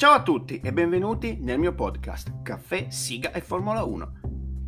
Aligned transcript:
Ciao 0.00 0.12
a 0.12 0.22
tutti 0.22 0.60
e 0.60 0.72
benvenuti 0.72 1.36
nel 1.42 1.58
mio 1.58 1.74
podcast 1.74 2.40
Caffè, 2.40 2.86
Siga 2.88 3.32
e 3.32 3.42
Formula 3.42 3.84
1. 3.84 4.12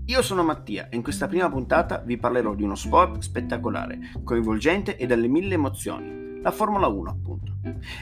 Io 0.04 0.20
sono 0.20 0.42
Mattia 0.42 0.90
e 0.90 0.96
in 0.96 1.02
questa 1.02 1.26
prima 1.26 1.48
puntata 1.48 2.02
vi 2.04 2.18
parlerò 2.18 2.54
di 2.54 2.62
uno 2.62 2.74
sport 2.74 3.22
spettacolare, 3.22 4.12
coinvolgente 4.24 4.98
e 4.98 5.06
dalle 5.06 5.28
mille 5.28 5.54
emozioni, 5.54 6.38
la 6.42 6.50
Formula 6.50 6.86
1 6.86 7.08
appunto. 7.08 7.56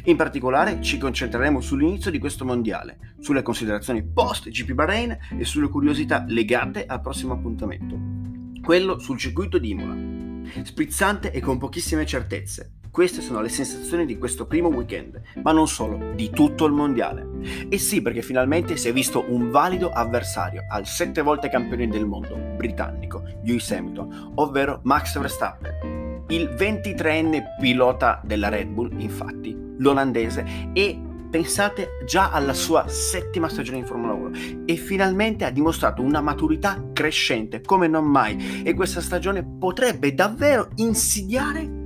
In 0.07 0.16
particolare 0.16 0.82
ci 0.82 0.98
concentreremo 0.98 1.61
sull'inizio 1.61 2.11
di 2.11 2.18
questo 2.18 2.45
mondiale, 2.45 3.14
sulle 3.21 3.43
considerazioni 3.43 4.03
post 4.03 4.49
GP 4.49 4.72
Bahrain 4.72 5.17
e 5.39 5.44
sulle 5.44 5.68
curiosità 5.68 6.25
legate 6.26 6.85
al 6.85 7.00
prossimo 7.00 7.35
appuntamento, 7.35 8.61
quello 8.61 8.99
sul 8.99 9.18
circuito 9.18 9.58
di 9.58 9.71
Imola. 9.71 10.64
Sprizzante 10.64 11.31
e 11.31 11.39
con 11.39 11.58
pochissime 11.58 12.04
certezze, 12.04 12.79
queste 12.91 13.20
sono 13.20 13.41
le 13.41 13.48
sensazioni 13.48 14.04
di 14.04 14.18
questo 14.18 14.46
primo 14.46 14.68
weekend, 14.68 15.21
ma 15.43 15.53
non 15.53 15.68
solo, 15.68 16.12
di 16.14 16.30
tutto 16.30 16.67
il 16.67 16.72
mondiale. 16.72 17.26
E 17.68 17.79
sì, 17.79 18.03
perché 18.03 18.21
finalmente 18.21 18.76
si 18.76 18.89
è 18.89 18.93
visto 18.93 19.25
un 19.29 19.50
valido 19.50 19.90
avversario 19.90 20.64
al 20.68 20.86
sette 20.86 21.22
volte 21.22 21.49
campione 21.49 21.89
del 21.89 22.04
mondo 22.04 22.36
britannico, 22.57 23.22
Lewis 23.44 23.71
Hamilton, 23.71 24.32
ovvero 24.35 24.80
Max 24.82 25.18
Verstappen. 25.18 26.25
Il 26.29 26.49
23enne 26.49 27.57
pilota 27.61 28.21
della 28.25 28.49
Red 28.49 28.68
Bull, 28.68 29.00
infatti, 29.00 29.57
l'olandese, 29.79 30.44
e 30.72 31.00
pensate 31.30 31.99
già 32.05 32.33
alla 32.33 32.55
sua 32.55 32.88
settima 32.88 33.48
stagione 33.48 33.78
in 33.78 33.86
Formula 33.86 34.12
1 34.12 34.30
e 34.66 34.75
finalmente 34.75 35.44
ha 35.44 35.50
dimostrato 35.50 36.02
una 36.02 36.20
maturità 36.20 36.83
crescente 36.92 37.61
come 37.61 37.86
non 37.86 38.05
mai 38.05 38.62
e 38.64 38.75
questa 38.75 39.00
stagione 39.00 39.44
potrebbe 39.44 40.12
davvero 40.12 40.70
insidiare 40.77 41.80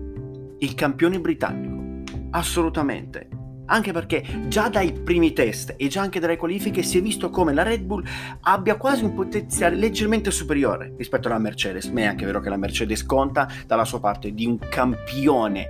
il 0.64 0.74
campione 0.74 1.20
britannico. 1.20 2.02
Assolutamente. 2.30 3.28
Anche 3.66 3.92
perché 3.92 4.22
già 4.48 4.68
dai 4.68 4.92
primi 4.92 5.32
test 5.32 5.74
e 5.76 5.88
già 5.88 6.02
anche 6.02 6.20
dalle 6.20 6.36
qualifiche 6.36 6.82
si 6.82 6.98
è 6.98 7.02
visto 7.02 7.30
come 7.30 7.54
la 7.54 7.62
Red 7.62 7.82
Bull 7.82 8.04
abbia 8.42 8.76
quasi 8.76 9.04
un 9.04 9.14
potenziale 9.14 9.76
leggermente 9.76 10.30
superiore 10.30 10.92
rispetto 10.98 11.28
alla 11.28 11.38
Mercedes, 11.38 11.86
ma 11.86 12.00
è 12.00 12.04
anche 12.04 12.26
vero 12.26 12.40
che 12.40 12.50
la 12.50 12.58
Mercedes 12.58 13.06
conta 13.06 13.48
dalla 13.66 13.86
sua 13.86 14.00
parte 14.00 14.34
di 14.34 14.44
un 14.44 14.58
campione 14.58 15.68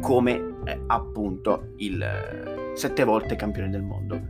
come 0.00 0.54
eh, 0.64 0.80
appunto 0.86 1.74
il 1.76 2.00
eh, 2.00 2.72
sette 2.74 3.04
volte 3.04 3.36
campione 3.36 3.68
del 3.68 3.82
mondo. 3.82 4.20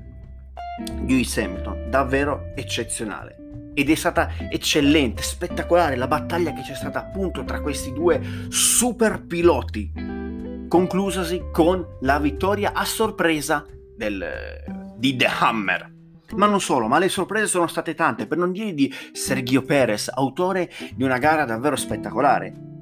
Lewis 1.07 1.37
Hamilton, 1.39 1.91
davvero 1.91 2.53
eccezionale 2.57 3.45
ed 3.75 3.91
è 3.91 3.94
stata 3.94 4.30
eccellente, 4.48 5.22
spettacolare 5.22 5.97
la 5.97 6.06
battaglia 6.06 6.53
che 6.53 6.62
c'è 6.62 6.75
stata 6.75 7.00
appunto 7.00 7.44
tra 7.44 7.61
questi 7.61 7.92
due 7.92 8.20
super 8.48 9.27
piloti, 9.27 9.92
conclusasi 10.69 11.47
con 11.53 11.84
la 12.00 12.19
vittoria 12.19 12.72
a 12.72 12.84
sorpresa 12.84 13.67
del, 13.97 14.25
di 14.97 15.17
The 15.17 15.27
Hammer. 15.27 15.92
Ma 16.36 16.47
non 16.47 16.61
solo, 16.61 16.89
ma 16.89 16.98
le 16.98 17.08
sorprese 17.08 17.47
sono 17.47 17.67
state 17.67 17.95
tante, 17.95 18.27
per 18.27 18.39
non 18.39 18.50
dire 18.50 18.72
di 18.72 18.92
Sergio 19.12 19.62
Perez, 19.62 20.11
autore 20.12 20.70
di 20.95 21.05
una 21.05 21.19
gara 21.19 21.45
davvero 21.45 21.77
spettacolare. 21.77 22.72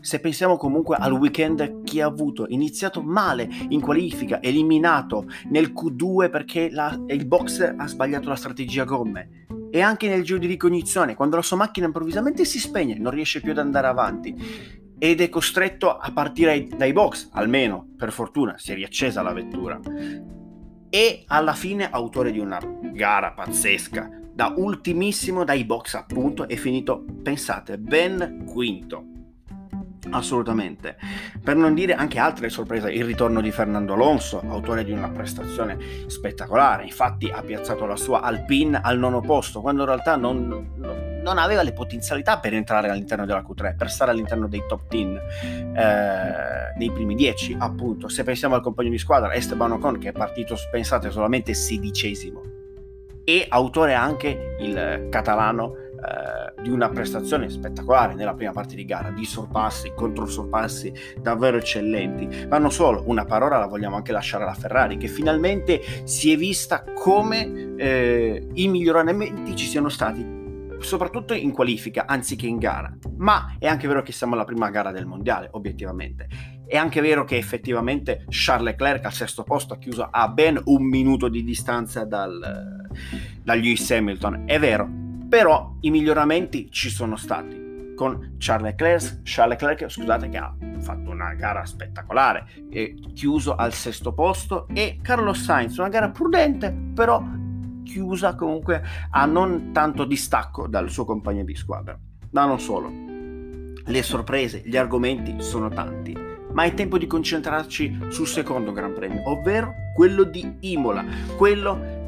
Se 0.00 0.18
pensiamo 0.18 0.56
comunque 0.56 0.96
al 0.96 1.12
weekend 1.12 1.82
che 1.82 2.00
ha 2.00 2.06
avuto, 2.06 2.46
iniziato 2.48 3.02
male 3.02 3.46
in 3.68 3.82
qualifica, 3.82 4.40
eliminato 4.40 5.26
nel 5.50 5.72
Q2 5.74 6.30
perché 6.30 6.70
la, 6.70 6.98
il 7.08 7.26
box 7.26 7.74
ha 7.76 7.86
sbagliato 7.86 8.30
la 8.30 8.36
strategia 8.36 8.84
gomme, 8.84 9.39
e 9.70 9.80
anche 9.80 10.08
nel 10.08 10.22
giro 10.24 10.38
di 10.38 10.46
ricognizione, 10.46 11.14
quando 11.14 11.36
la 11.36 11.42
sua 11.42 11.56
macchina 11.56 11.86
improvvisamente 11.86 12.44
si 12.44 12.58
spegne, 12.58 12.98
non 12.98 13.12
riesce 13.12 13.40
più 13.40 13.52
ad 13.52 13.58
andare 13.58 13.86
avanti 13.86 14.34
ed 14.98 15.20
è 15.20 15.28
costretto 15.28 15.96
a 15.96 16.12
partire 16.12 16.66
dai 16.76 16.92
box, 16.92 17.30
almeno 17.32 17.88
per 17.96 18.12
fortuna 18.12 18.58
si 18.58 18.72
è 18.72 18.74
riaccesa 18.74 19.22
la 19.22 19.32
vettura. 19.32 19.80
E 20.90 21.24
alla 21.26 21.54
fine 21.54 21.88
autore 21.88 22.32
di 22.32 22.38
una 22.38 22.58
gara 22.92 23.32
pazzesca, 23.32 24.10
da 24.34 24.52
ultimissimo 24.56 25.44
dai 25.44 25.64
box 25.64 25.94
appunto, 25.94 26.48
è 26.48 26.56
finito, 26.56 27.04
pensate, 27.22 27.78
ben 27.78 28.44
quinto 28.44 29.09
Assolutamente. 30.10 30.96
Per 31.42 31.56
non 31.56 31.74
dire 31.74 31.94
anche 31.94 32.18
altre 32.18 32.48
sorprese, 32.48 32.90
il 32.90 33.04
ritorno 33.04 33.40
di 33.40 33.50
Fernando 33.50 33.94
Alonso, 33.94 34.42
autore 34.48 34.84
di 34.84 34.92
una 34.92 35.08
prestazione 35.08 35.78
spettacolare. 36.06 36.84
Infatti 36.84 37.30
ha 37.30 37.42
piazzato 37.42 37.86
la 37.86 37.96
sua 37.96 38.20
Alpine 38.20 38.80
al 38.82 38.98
nono 38.98 39.20
posto, 39.20 39.60
quando 39.60 39.82
in 39.82 39.88
realtà 39.88 40.16
non, 40.16 41.20
non, 41.22 41.38
aveva 41.38 41.62
le 41.62 41.72
potenzialità 41.72 42.38
per 42.38 42.54
entrare 42.54 42.90
all'interno 42.90 43.24
della 43.24 43.42
Q3, 43.42 43.76
per 43.76 43.90
stare 43.90 44.10
all'interno 44.10 44.46
dei 44.48 44.62
top 44.66 44.82
10, 44.88 45.20
eh, 45.74 46.74
nei 46.76 46.90
primi 46.92 47.14
10, 47.14 47.56
appunto. 47.58 48.08
Se 48.08 48.24
pensiamo 48.24 48.54
al 48.54 48.62
compagno 48.62 48.90
di 48.90 48.98
squadra 48.98 49.32
Esteban 49.32 49.72
Ocon, 49.72 49.98
che 49.98 50.08
è 50.08 50.12
partito, 50.12 50.56
pensate, 50.70 51.10
solamente 51.10 51.54
sedicesimo, 51.54 52.42
e 53.24 53.46
autore 53.48 53.94
anche 53.94 54.56
il 54.58 55.08
catalano 55.10 55.88
di 56.62 56.70
una 56.70 56.88
prestazione 56.88 57.48
spettacolare 57.48 58.14
nella 58.14 58.34
prima 58.34 58.52
parte 58.52 58.74
di 58.74 58.84
gara, 58.84 59.10
di 59.10 59.24
sorpassi, 59.24 59.92
controsorpassi 59.94 60.92
davvero 61.20 61.56
eccellenti. 61.56 62.46
Ma 62.48 62.58
non 62.58 62.72
solo, 62.72 63.02
una 63.06 63.24
parola 63.24 63.58
la 63.58 63.66
vogliamo 63.66 63.96
anche 63.96 64.12
lasciare 64.12 64.44
alla 64.44 64.54
Ferrari, 64.54 64.96
che 64.96 65.08
finalmente 65.08 65.80
si 66.04 66.32
è 66.32 66.36
vista 66.36 66.84
come 66.94 67.74
eh, 67.76 68.46
i 68.52 68.68
miglioramenti 68.68 69.56
ci 69.56 69.66
siano 69.66 69.88
stati 69.88 70.38
soprattutto 70.80 71.34
in 71.34 71.52
qualifica 71.52 72.06
anziché 72.06 72.46
in 72.46 72.58
gara. 72.58 72.94
Ma 73.16 73.56
è 73.58 73.66
anche 73.66 73.86
vero 73.86 74.02
che 74.02 74.12
siamo 74.12 74.34
alla 74.34 74.44
prima 74.44 74.70
gara 74.70 74.90
del 74.90 75.06
mondiale, 75.06 75.48
obiettivamente. 75.52 76.28
È 76.66 76.76
anche 76.76 77.00
vero 77.00 77.24
che 77.24 77.36
effettivamente 77.36 78.24
Charles 78.28 78.70
Leclerc 78.70 79.04
al 79.04 79.12
sesto 79.12 79.42
posto 79.42 79.74
ha 79.74 79.78
chiuso 79.78 80.08
a 80.10 80.28
ben 80.28 80.60
un 80.64 80.84
minuto 80.84 81.28
di 81.28 81.42
distanza 81.42 82.04
dal, 82.04 82.88
da 83.42 83.54
Lewis 83.54 83.90
Hamilton. 83.90 84.44
È 84.46 84.58
vero, 84.58 84.99
però 85.30 85.76
i 85.82 85.90
miglioramenti 85.90 86.70
ci 86.72 86.90
sono 86.90 87.14
stati 87.14 87.94
con 87.94 88.34
Charles 88.38 88.70
Leclerc, 88.70 89.20
Charles 89.22 89.60
Leclerc 89.60 89.88
scusate, 89.88 90.28
che 90.28 90.38
ha 90.38 90.52
fatto 90.80 91.10
una 91.10 91.34
gara 91.34 91.64
spettacolare, 91.64 92.46
chiuso 93.14 93.54
al 93.54 93.72
sesto 93.72 94.12
posto, 94.12 94.66
e 94.72 94.98
Carlos 95.00 95.40
Sainz, 95.40 95.76
una 95.76 95.88
gara 95.88 96.10
prudente, 96.10 96.74
però 96.94 97.22
chiusa 97.84 98.34
comunque 98.34 98.82
a 99.10 99.24
non 99.26 99.70
tanto 99.72 100.04
distacco 100.04 100.66
dal 100.66 100.90
suo 100.90 101.04
compagno 101.04 101.44
di 101.44 101.54
squadra. 101.54 101.96
Ma 102.30 102.46
non 102.46 102.58
solo, 102.58 102.90
le 103.84 104.02
sorprese, 104.02 104.62
gli 104.64 104.76
argomenti 104.76 105.36
sono 105.42 105.68
tanti, 105.68 106.16
ma 106.52 106.64
è 106.64 106.74
tempo 106.74 106.98
di 106.98 107.06
concentrarci 107.06 108.06
sul 108.08 108.26
secondo 108.26 108.72
Gran 108.72 108.94
Premio, 108.94 109.28
ovvero 109.30 109.74
quello 109.94 110.24
di 110.24 110.56
Imola, 110.60 111.04
quello 111.36 111.99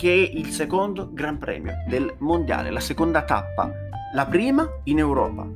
che 0.00 0.10
è 0.14 0.38
il 0.38 0.46
secondo 0.46 1.10
Gran 1.12 1.36
Premio 1.36 1.74
del 1.86 2.14
Mondiale, 2.20 2.70
la 2.70 2.80
seconda 2.80 3.22
tappa, 3.22 3.70
la 4.14 4.24
prima 4.24 4.66
in 4.84 4.98
Europa. 4.98 5.46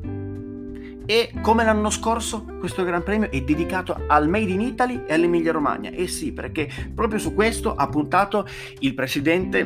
E 1.06 1.32
come 1.40 1.64
l'anno 1.64 1.88
scorso, 1.88 2.44
questo 2.58 2.84
Gran 2.84 3.02
Premio 3.02 3.30
è 3.30 3.40
dedicato 3.40 3.98
al 4.06 4.28
Made 4.28 4.52
in 4.52 4.60
Italy 4.60 5.04
e 5.06 5.14
all'Emilia 5.14 5.50
Romagna. 5.50 5.88
E 5.88 6.08
sì, 6.08 6.34
perché 6.34 6.68
proprio 6.94 7.18
su 7.18 7.32
questo 7.32 7.74
ha 7.74 7.88
puntato 7.88 8.46
il 8.80 8.92
presidente 8.92 9.60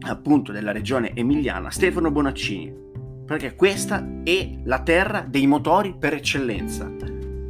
appunto 0.00 0.52
della 0.52 0.72
regione 0.72 1.14
emiliana, 1.14 1.70
Stefano 1.70 2.10
Bonaccini, 2.10 2.74
perché 3.24 3.54
questa 3.54 4.06
è 4.22 4.50
la 4.64 4.82
terra 4.82 5.24
dei 5.26 5.46
motori 5.46 5.96
per 5.98 6.12
eccellenza. 6.12 6.92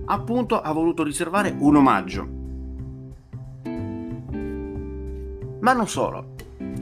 Appunto 0.04 0.60
ha 0.60 0.70
voluto 0.70 1.02
riservare 1.02 1.52
un 1.58 1.74
omaggio 1.74 2.41
Ma 5.62 5.72
non 5.72 5.88
solo. 5.88 6.34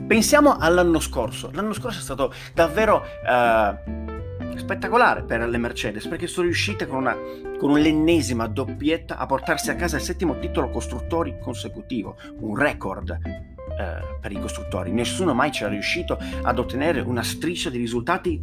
Pensiamo 0.07 0.57
all'anno 0.57 0.99
scorso. 0.99 1.51
L'anno 1.53 1.73
scorso 1.73 1.99
è 1.99 2.01
stato 2.01 2.33
davvero 2.53 3.03
uh, 3.03 4.57
spettacolare 4.57 5.23
per 5.23 5.47
le 5.47 5.57
Mercedes 5.57 6.07
perché 6.07 6.25
sono 6.25 6.47
riuscite 6.47 6.87
con, 6.87 6.97
una, 6.97 7.15
con 7.59 7.79
l'ennesima 7.79 8.47
doppietta 8.47 9.17
a 9.17 9.25
portarsi 9.27 9.69
a 9.69 9.75
casa 9.75 9.97
il 9.97 10.01
settimo 10.01 10.39
titolo 10.39 10.69
costruttori 10.69 11.37
consecutivo, 11.39 12.17
un 12.39 12.55
record 12.57 13.19
uh, 13.23 14.19
per 14.19 14.31
i 14.31 14.39
costruttori. 14.39 14.91
Nessuno 14.91 15.35
mai 15.35 15.51
ci 15.51 15.63
è 15.63 15.69
riuscito 15.69 16.17
ad 16.41 16.57
ottenere 16.57 17.01
una 17.01 17.23
striscia 17.23 17.69
di 17.69 17.77
risultati 17.77 18.41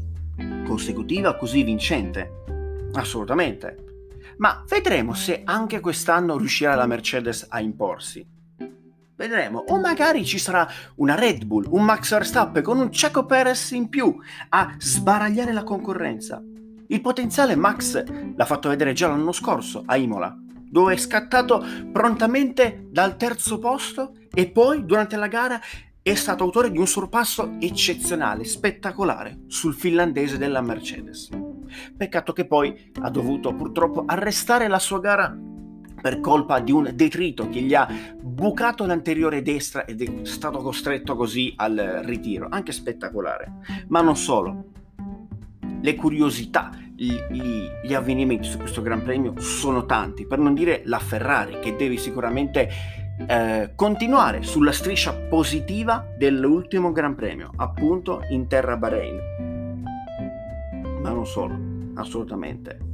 consecutiva 0.64 1.36
così 1.36 1.64
vincente. 1.64 2.44
Assolutamente. 2.92 3.84
Ma 4.36 4.62
vedremo 4.68 5.14
se 5.14 5.42
anche 5.44 5.80
quest'anno 5.80 6.38
riuscirà 6.38 6.76
la 6.76 6.86
Mercedes 6.86 7.44
a 7.48 7.58
imporsi. 7.58 8.36
Vedremo. 9.18 9.64
O 9.70 9.80
magari 9.80 10.24
ci 10.24 10.38
sarà 10.38 10.64
una 10.96 11.16
Red 11.16 11.44
Bull, 11.44 11.66
un 11.70 11.82
Max 11.82 12.10
Verstappen 12.10 12.62
con 12.62 12.78
un 12.78 12.88
Checo 12.88 13.26
Perez 13.26 13.72
in 13.72 13.88
più 13.88 14.16
a 14.50 14.76
sbaragliare 14.78 15.52
la 15.52 15.64
concorrenza. 15.64 16.40
Il 16.86 17.00
potenziale 17.00 17.56
Max 17.56 18.00
l'ha 18.36 18.44
fatto 18.44 18.68
vedere 18.68 18.92
già 18.92 19.08
l'anno 19.08 19.32
scorso 19.32 19.82
a 19.84 19.96
Imola, 19.96 20.32
dove 20.70 20.94
è 20.94 20.96
scattato 20.96 21.64
prontamente 21.90 22.86
dal 22.92 23.16
terzo 23.16 23.58
posto 23.58 24.12
e 24.32 24.48
poi 24.52 24.84
durante 24.84 25.16
la 25.16 25.26
gara 25.26 25.60
è 26.00 26.14
stato 26.14 26.44
autore 26.44 26.70
di 26.70 26.78
un 26.78 26.86
sorpasso 26.86 27.56
eccezionale, 27.58 28.44
spettacolare 28.44 29.40
sul 29.48 29.74
finlandese 29.74 30.38
della 30.38 30.60
Mercedes. 30.60 31.28
Peccato 31.96 32.32
che 32.32 32.46
poi 32.46 32.92
ha 33.00 33.10
dovuto 33.10 33.52
purtroppo 33.52 34.04
arrestare 34.06 34.68
la 34.68 34.78
sua 34.78 35.00
gara 35.00 35.36
per 36.00 36.20
colpa 36.20 36.60
di 36.60 36.72
un 36.72 36.90
detrito 36.94 37.48
che 37.48 37.60
gli 37.60 37.74
ha 37.74 37.88
bucato 38.20 38.86
l'anteriore 38.86 39.42
destra 39.42 39.84
ed 39.84 40.02
è 40.02 40.24
stato 40.24 40.58
costretto 40.58 41.16
così 41.16 41.52
al 41.56 42.02
ritiro, 42.04 42.48
anche 42.50 42.72
spettacolare. 42.72 43.52
Ma 43.88 44.00
non 44.00 44.16
solo, 44.16 44.64
le 45.80 45.94
curiosità, 45.94 46.70
gli, 46.94 47.14
gli, 47.84 47.94
avvenimenti 47.94 48.48
su 48.48 48.58
questo 48.58 48.82
Gran 48.82 49.02
Premio 49.02 49.38
sono 49.38 49.86
tanti, 49.86 50.26
per 50.26 50.38
non 50.38 50.54
dire 50.54 50.82
la 50.84 50.98
Ferrari 50.98 51.60
che 51.60 51.76
deve 51.76 51.96
sicuramente 51.96 52.68
eh, 53.26 53.72
continuare 53.74 54.42
sulla 54.42 54.72
striscia 54.72 55.14
positiva 55.14 56.06
dell'ultimo 56.16 56.90
Gran 56.92 57.14
Premio, 57.14 57.52
appunto 57.56 58.22
in 58.30 58.48
terra 58.48 58.76
Bahrain. 58.76 59.36
Ma 61.00 61.10
non 61.10 61.26
solo, 61.26 61.56
assolutamente. 61.94 62.87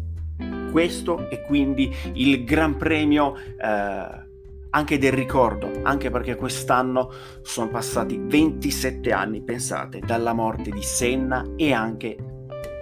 Questo 0.75 1.31
è 1.31 1.41
quindi 1.41 1.89
il 2.15 2.43
Gran 2.43 2.77
Premio 2.77 3.37
eh, 3.37 4.27
anche 4.71 4.99
del 4.99 5.13
ricordo, 5.13 5.71
anche 5.85 6.11
perché 6.11 6.35
quest'anno 6.35 7.13
sono 7.43 7.69
passati 7.69 8.19
27 8.21 9.13
anni, 9.13 9.41
pensate, 9.41 10.01
dalla 10.01 10.33
morte 10.33 10.73
di 10.73 10.83
Senna 10.83 11.47
e 11.55 11.73
anche, 11.73 12.17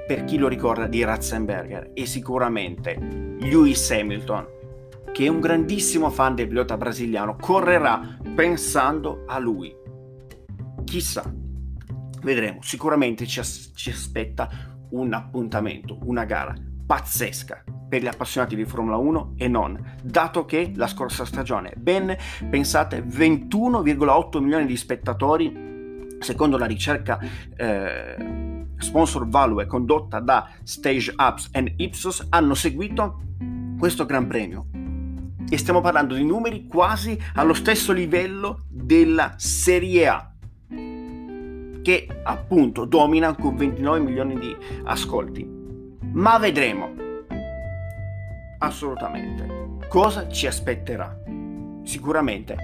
per 0.07 0.25
chi 0.25 0.39
lo 0.39 0.49
ricorda, 0.49 0.87
di 0.87 1.05
Ratzenberger 1.05 1.91
e 1.93 2.07
sicuramente 2.07 2.97
Lewis 3.41 3.91
Hamilton, 3.91 4.47
che 5.13 5.27
è 5.27 5.29
un 5.29 5.41
grandissimo 5.41 6.09
fan 6.09 6.35
del 6.35 6.49
pilota 6.49 6.79
brasiliano, 6.79 7.37
correrà 7.37 8.17
pensando 8.35 9.25
a 9.27 9.39
lui. 9.39 9.71
Chissà, 10.85 11.31
vedremo, 12.23 12.63
sicuramente 12.63 13.27
ci, 13.27 13.39
as- 13.39 13.71
ci 13.75 13.91
aspetta 13.91 14.49
un 14.93 15.13
appuntamento, 15.13 15.99
una 16.05 16.25
gara 16.25 16.55
pazzesca 16.87 17.65
per 17.93 18.01
gli 18.01 18.07
appassionati 18.07 18.57
di 18.57 18.65
Formula 18.65 18.97
1 18.97 19.35
e 19.37 19.49
non, 19.49 19.79
dato 20.03 20.47
che 20.47 20.73
la 20.77 20.87
scorsa 20.87 21.27
stagione 21.27 21.75
ben 21.77 22.17
pensate 22.49 23.05
21,8 23.05 24.41
milioni 24.41 24.65
di 24.65 24.79
spettatori, 24.79 26.17
secondo 26.19 26.57
la 26.57 26.65
ricerca 26.65 27.21
eh, 27.55 28.65
sponsor 28.79 29.29
value 29.29 29.67
condotta 29.67 30.21
da 30.21 30.49
Stage 30.63 31.13
Ups 31.15 31.51
and 31.53 31.75
Ipsos, 31.77 32.29
hanno 32.31 32.55
seguito 32.55 33.21
questo 33.79 34.07
Gran 34.07 34.27
Premio. 34.27 34.69
E 35.51 35.59
stiamo 35.59 35.83
parlando 35.83 36.15
di 36.15 36.25
numeri 36.25 36.67
quasi 36.67 37.21
allo 37.35 37.53
stesso 37.53 37.93
livello 37.93 38.63
della 38.71 39.35
Serie 39.37 40.09
A 40.09 40.33
che 41.83 42.09
appunto 42.23 42.87
domina 42.87 43.35
con 43.35 43.55
29 43.55 43.99
milioni 43.99 44.39
di 44.39 44.57
ascolti. 44.85 45.47
Ma 46.13 46.39
vedremo 46.39 47.02
assolutamente. 48.63 49.79
Cosa 49.89 50.29
ci 50.29 50.47
aspetterà? 50.47 51.21
Sicuramente 51.85 52.57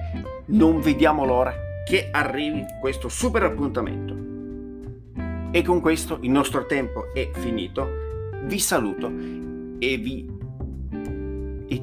non 0.46 0.80
vediamo 0.80 1.24
l'ora 1.24 1.52
che 1.84 2.08
arrivi 2.10 2.64
questo 2.80 3.08
super 3.08 3.42
appuntamento. 3.42 4.16
E 5.50 5.62
con 5.62 5.80
questo 5.80 6.18
il 6.22 6.30
nostro 6.30 6.66
tempo 6.66 7.12
è 7.12 7.30
finito. 7.34 7.86
Vi 8.44 8.58
saluto 8.58 9.08
e 9.78 9.96
vi 9.96 10.36
e 11.68 11.82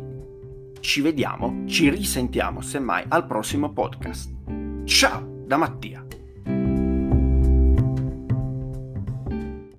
ci 0.80 1.02
vediamo, 1.02 1.64
ci 1.66 1.90
risentiamo 1.90 2.62
semmai 2.62 3.06
al 3.08 3.26
prossimo 3.26 3.72
podcast. 3.72 4.32
Ciao 4.86 5.44
da 5.46 5.58
Mattia. 5.58 6.05